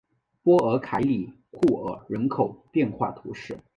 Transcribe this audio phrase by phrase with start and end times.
[0.41, 3.55] 波尔凯里库尔人口变化图示